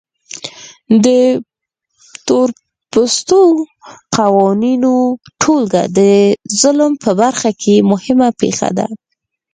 د 1.05 1.07
تورپوستو 2.27 3.41
د 3.57 3.59
قوانینو 4.17 4.95
ټولګه 5.41 5.83
د 5.97 5.99
ظلم 6.61 6.91
په 7.03 7.11
برخه 7.21 7.49
کې 7.61 7.75
مهمه 7.91 8.29
پېښه 8.41 8.69
ده. 8.77 8.87